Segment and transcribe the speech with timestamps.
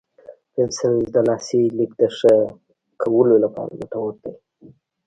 [0.53, 2.33] پنسل د لاسي لیک د ښه
[3.01, 4.33] کولو لپاره ګټور دی.